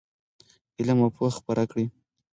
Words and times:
علم 0.79 0.97
او 1.03 1.09
پوهه 1.15 1.35
خپره 1.39 1.63
کړئ. 1.71 1.85